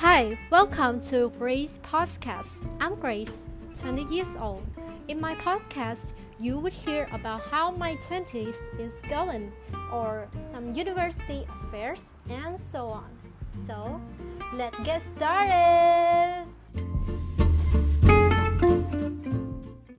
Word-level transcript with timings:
Hi, 0.00 0.36
welcome 0.50 1.00
to 1.08 1.30
Grace 1.38 1.72
Podcast. 1.82 2.60
I'm 2.82 2.96
Grace, 2.96 3.38
20 3.72 4.04
years 4.14 4.36
old. 4.36 4.62
In 5.08 5.18
my 5.18 5.34
podcast, 5.36 6.12
you 6.38 6.58
would 6.58 6.74
hear 6.74 7.08
about 7.12 7.40
how 7.40 7.70
my 7.70 7.94
20s 7.96 8.58
is 8.78 9.00
going, 9.08 9.50
or 9.90 10.28
some 10.36 10.74
university 10.74 11.46
affairs, 11.48 12.10
and 12.28 12.60
so 12.60 12.88
on. 12.88 13.08
So, 13.66 13.98
let's 14.52 14.78
get 14.80 15.00
started! 15.00 15.85